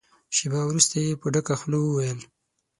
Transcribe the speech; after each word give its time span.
شېبه 0.35 0.61
وروسته 0.65 0.95
يې 1.05 1.11
په 1.21 1.27
ډکه 1.33 1.55
خوله 1.59 1.77
وويل. 1.81 2.19